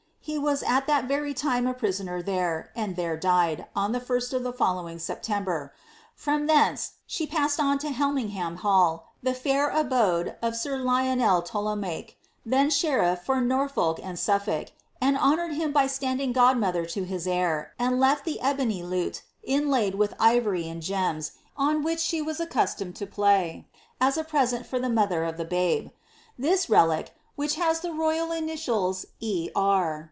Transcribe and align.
He 0.23 0.37
was 0.37 0.61
at 0.61 0.85
that 0.85 1.05
very 1.05 1.33
time 1.33 1.65
a 1.65 1.73
prisoner 1.73 2.21
there, 2.21 2.71
and 2.75 2.95
tiicre 2.95 3.19
died, 3.19 3.65
on 3.75 3.91
the 3.91 3.99
first 3.99 4.33
of 4.33 4.43
u;e 4.43 4.51
killowing 4.55 4.99
September. 5.01 5.73
From 6.15 6.45
thence 6.45 6.91
she 7.07 7.25
passed 7.25 7.59
on 7.59 7.79
to 7.79 7.87
lleluiingham 7.89 8.59
ILiil. 8.59 9.01
the 9.23 9.33
fair 9.33 9.69
abode 9.69 10.35
of 10.39 10.55
sir 10.55 10.77
Lionel 10.77 11.41
Tollemache, 11.41 12.17
then 12.45 12.69
sheritf 12.69 13.21
for 13.23 13.41
Norfolk 13.41 13.99
ud 14.01 14.15
Sutlidk, 14.15 14.69
and 15.01 15.17
honoured 15.17 15.53
him 15.53 15.71
by 15.71 15.87
standing 15.87 16.33
godmother 16.33 16.85
to 16.85 17.03
his 17.03 17.25
heir, 17.25 17.73
and 17.79 17.95
icit 17.99 18.23
the 18.23 18.39
ebony 18.41 18.83
lute, 18.83 19.23
inlaid 19.43 19.95
with 19.95 20.13
ivory 20.19 20.69
and 20.69 20.83
gems, 20.83 21.31
on 21.57 21.81
which 21.81 21.99
she 21.99 22.21
was 22.21 22.39
ac 22.39 22.49
C'j:^iumcd 22.53 22.93
to 22.93 23.07
play, 23.07 23.67
as 23.99 24.17
a 24.17 24.23
present 24.23 24.67
for 24.67 24.77
the 24.79 24.87
mother 24.89 25.23
of 25.23 25.37
the 25.37 25.45
bube. 25.45 25.91
Tliis 26.39 26.69
relic, 26.69 27.11
«bich 27.37 27.55
has 27.55 27.79
the 27.79 27.91
royal 27.91 28.31
initials 28.31 29.07
*^£. 29.21 29.51
R." 29.55 29.99